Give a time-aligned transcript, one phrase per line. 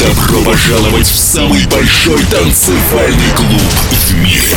[0.00, 4.56] Добро пожаловать в самый большой танцевальный клуб в мире.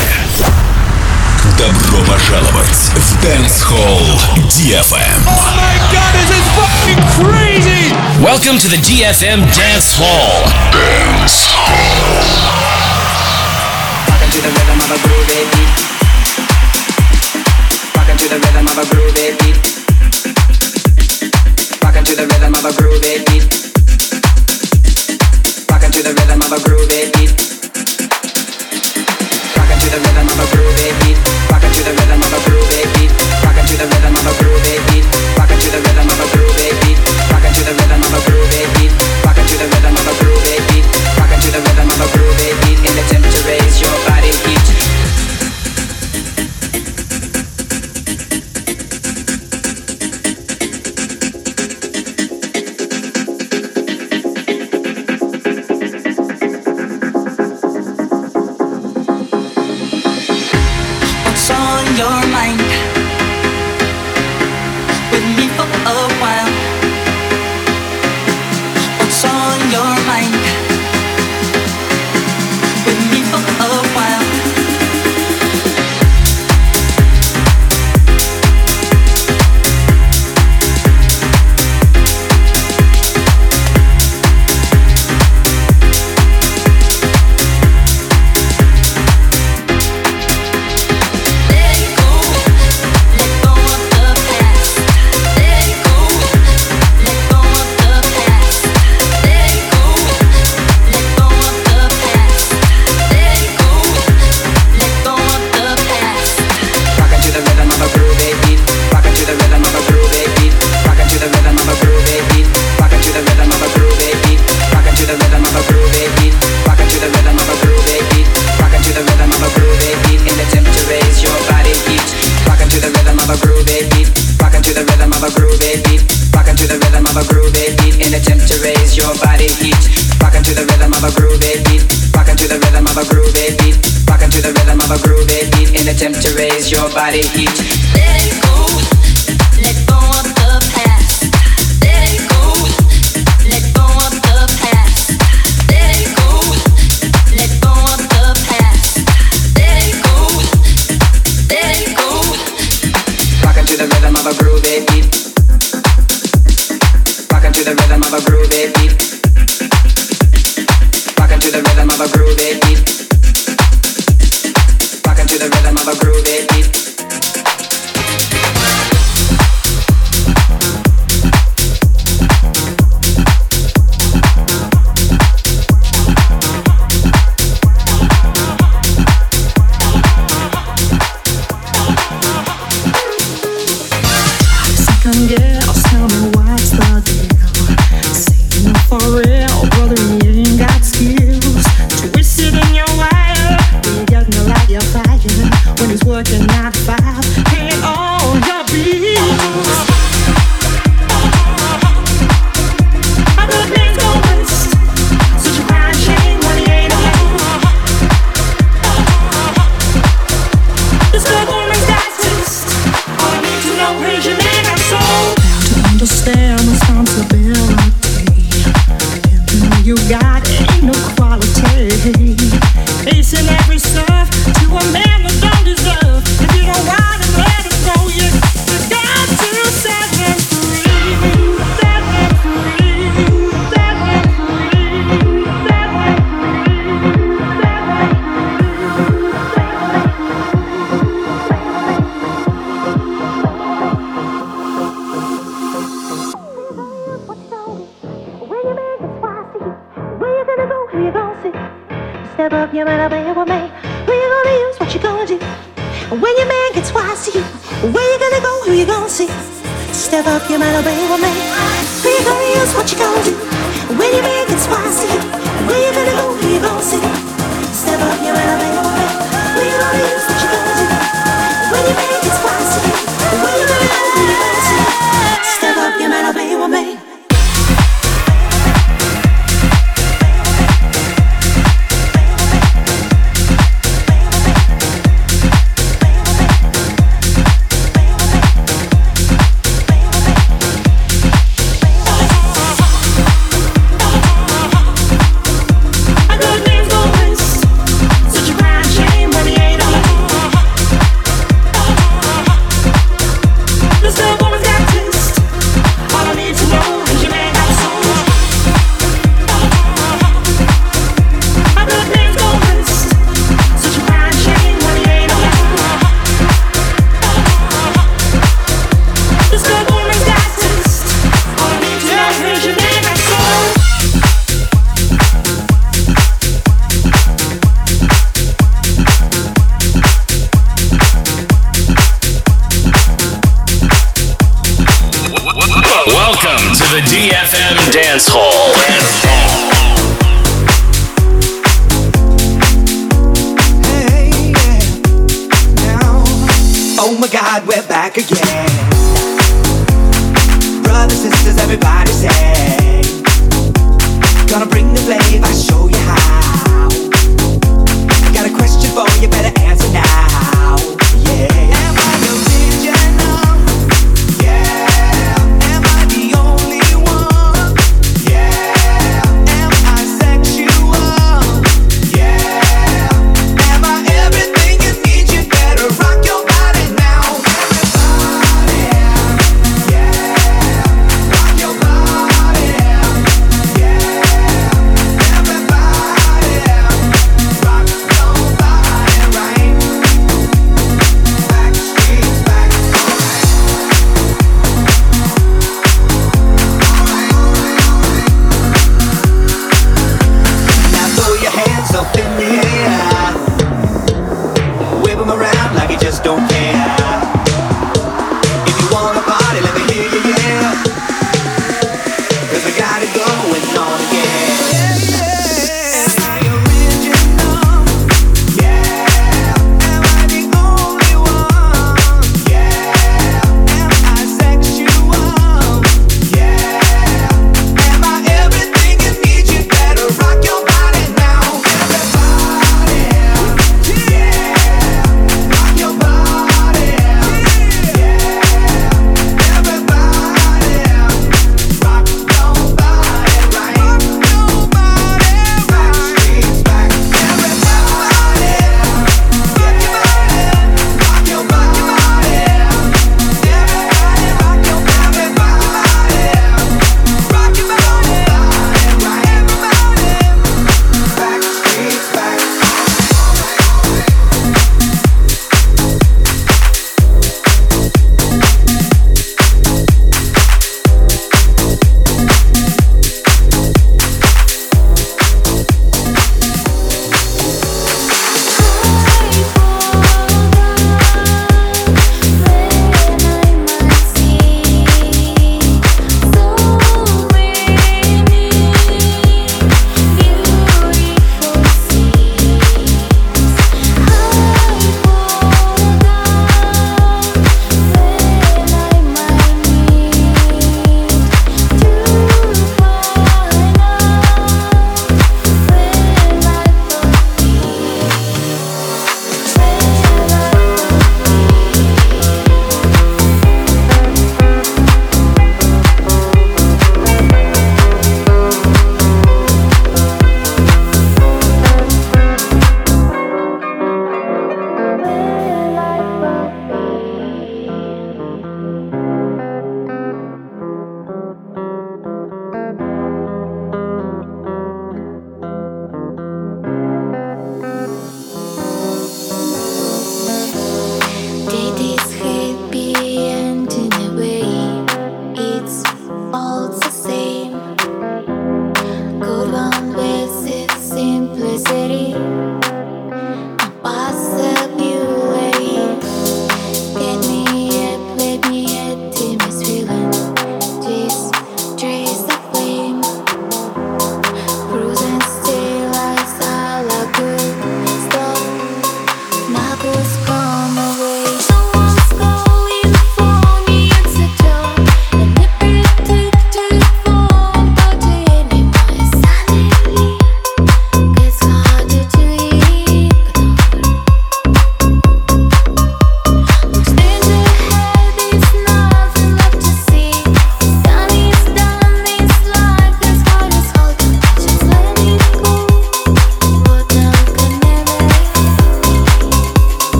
[1.56, 5.22] Добро пожаловать в Dance Hall DFM.
[5.26, 7.92] Oh my god, this is fucking crazy!
[8.20, 10.44] Welcome to the DFM Dance Hall.
[10.72, 12.24] Dance Hall.
[14.28, 14.50] To the
[18.40, 19.56] rhythm of a groovy beat.
[21.82, 23.67] Rockin' to the rhythm of a groovy beat.
[26.48, 27.36] rhythm of a groovy beat.
[29.78, 30.57] To the rhythm of a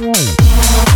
[0.00, 0.87] Música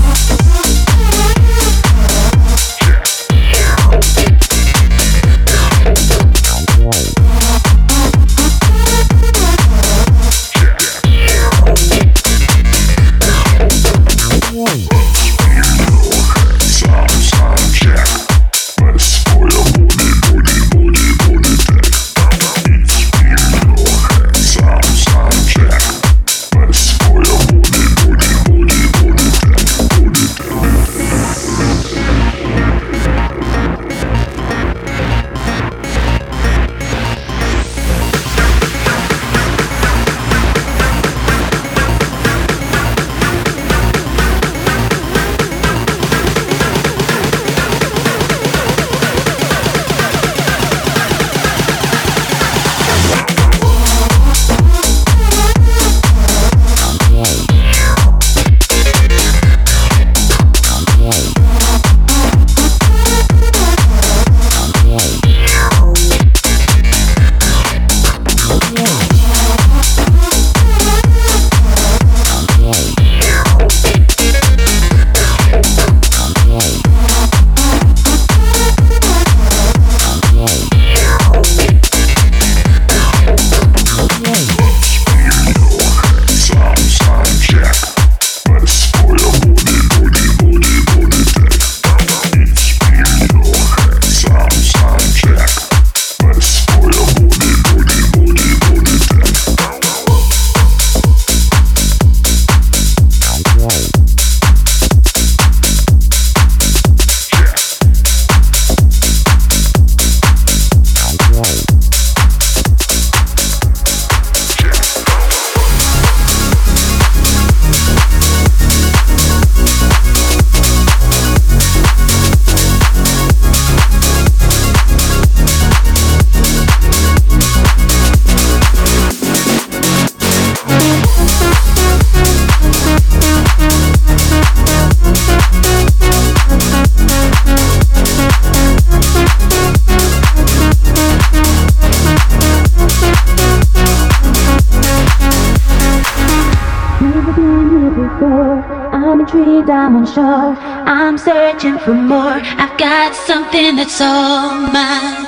[151.78, 152.38] for more.
[152.60, 155.26] I've got something that's all mine.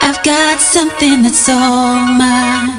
[0.00, 2.72] I've got something that's all mine.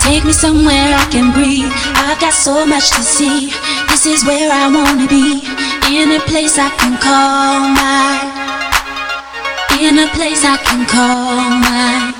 [0.00, 1.72] Take me somewhere I can breathe.
[1.96, 3.50] I've got so much to see.
[3.88, 5.42] This is where I wanna be.
[5.90, 8.30] In a place I can call mine.
[9.80, 12.13] In a place I can call mine.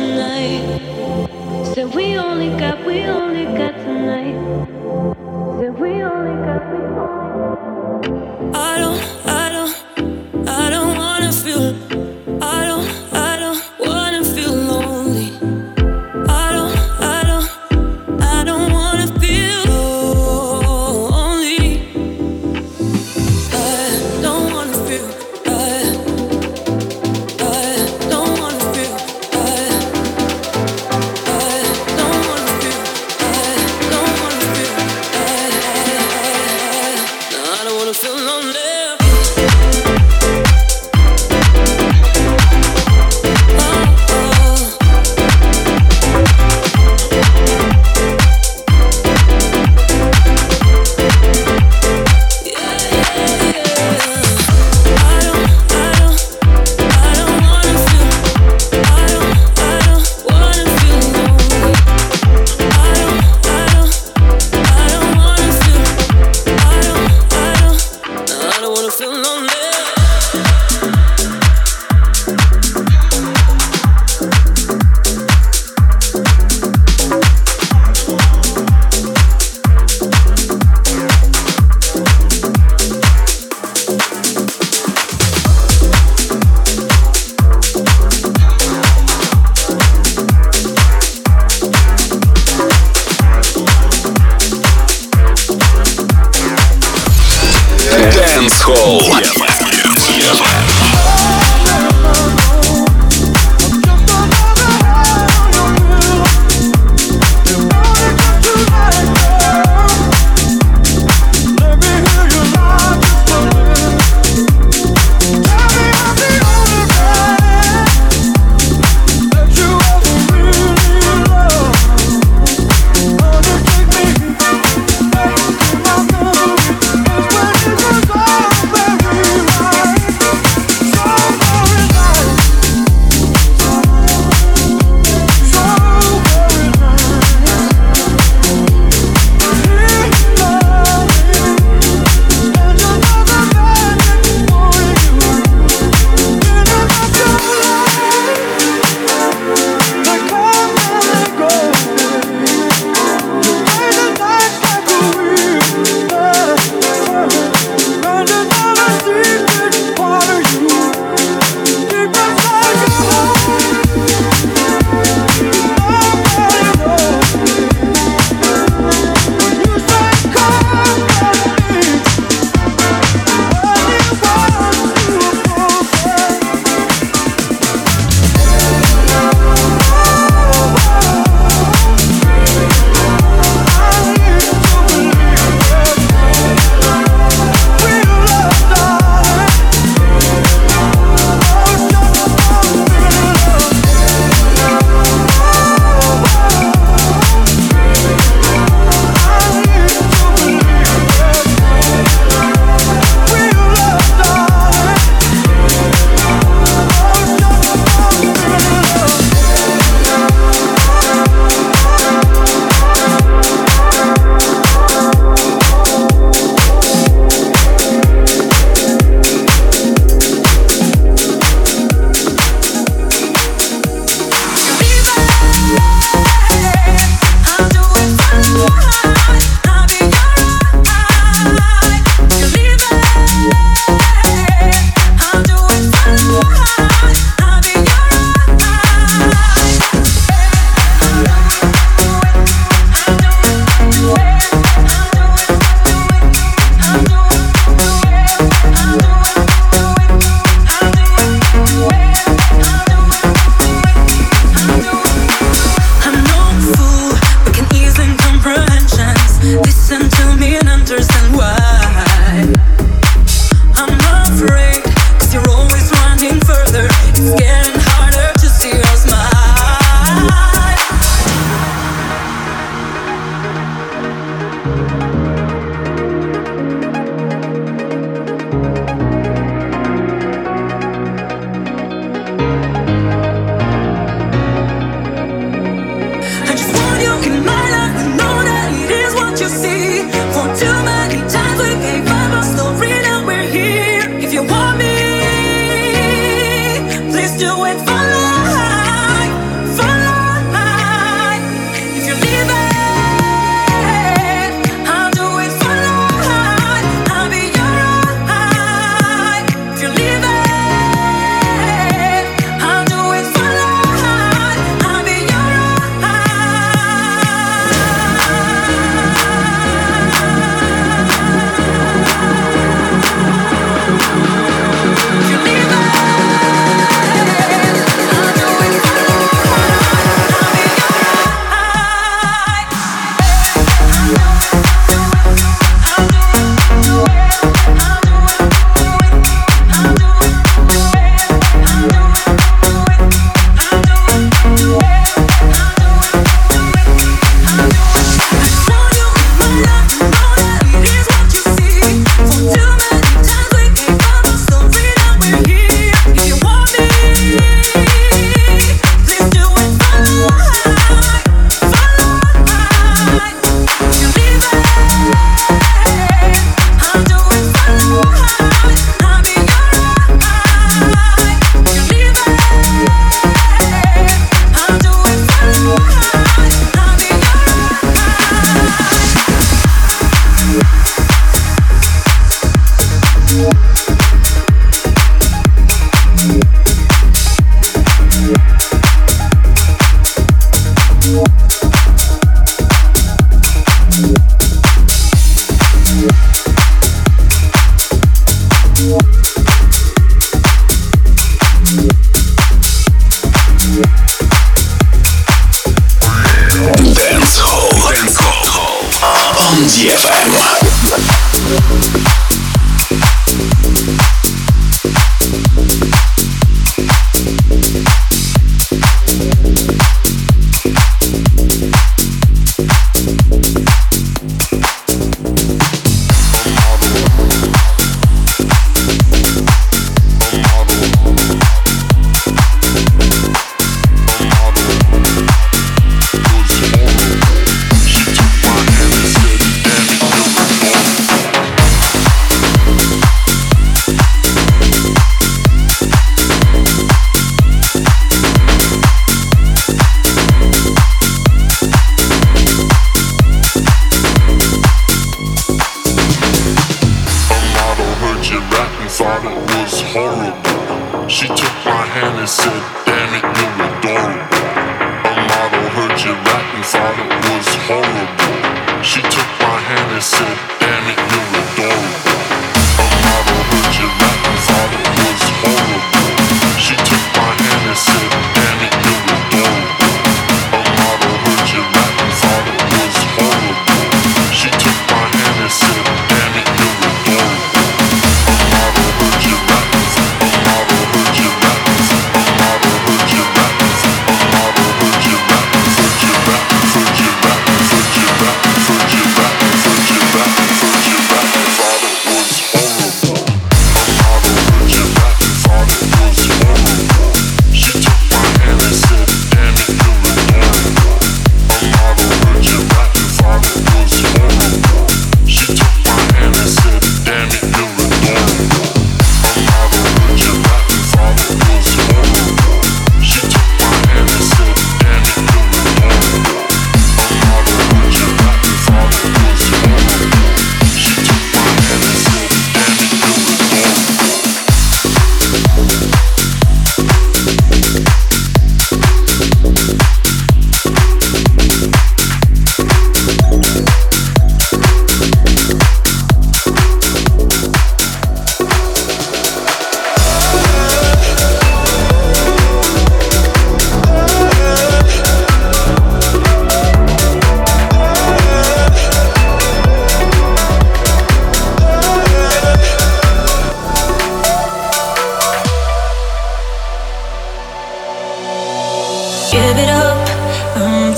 [0.00, 0.64] Tonight.
[1.74, 3.74] Said we only got, we only got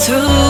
[0.05, 0.42] through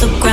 [0.00, 0.29] the ground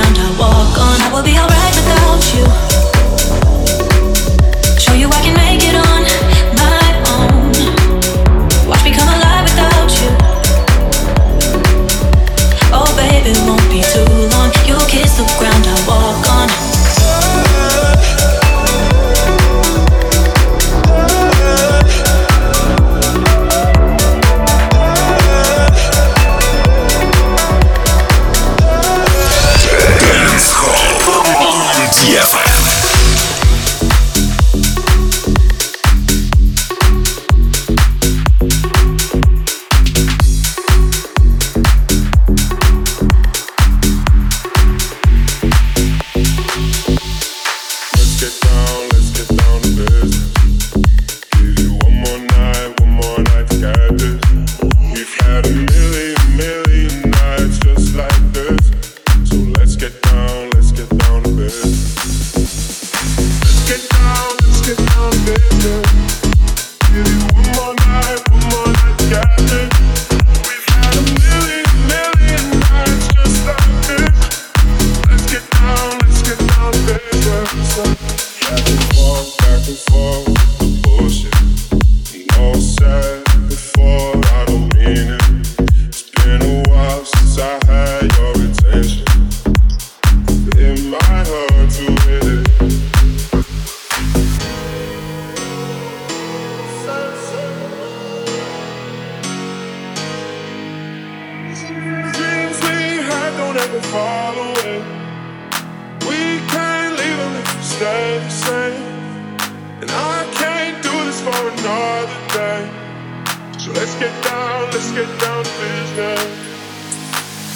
[114.00, 116.22] Let's get down, let's get down to business.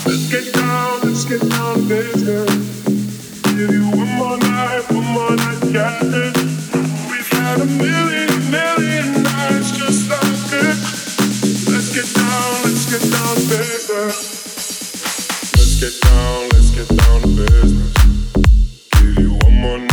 [0.05, 2.83] Let's get down, let's get down to business.
[3.45, 6.03] Give you one more night, one more night, yeah.
[6.03, 11.69] We've had a million, million nights just like this.
[11.71, 14.17] Let's get down, let's get down to business.
[15.55, 17.93] Let's get down, let's get down to business.
[18.99, 19.92] Give you one more night.